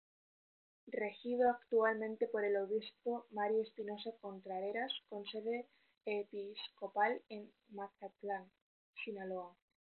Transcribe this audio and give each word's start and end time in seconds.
Regido 0.87 1.51
actualmente 1.51 2.25
por 2.25 2.43
el 2.43 2.57
obispo 2.57 3.27
Mario 3.29 3.61
Espinosa 3.61 4.09
Contreras, 4.19 4.91
con 5.09 5.23
sede 5.27 5.67
episcopal 6.05 7.21
en 7.29 7.51
Mazatlán, 7.69 8.51
Sinaloa. 9.05 9.55